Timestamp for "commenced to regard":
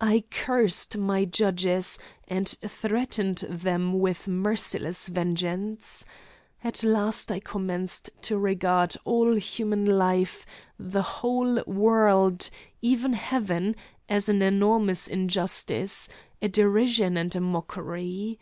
7.40-8.94